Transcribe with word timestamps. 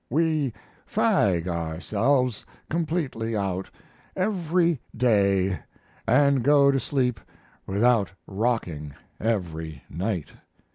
We 0.09 0.51
fag 0.91 1.47
ourselves 1.47 2.43
completely 2.71 3.37
out 3.37 3.69
every 4.15 4.81
day 4.97 5.59
and 6.07 6.41
go 6.43 6.71
to 6.71 6.79
sleep 6.79 7.19
without 7.67 8.11
rocking 8.25 8.95
every 9.19 9.83
night. 9.91 10.29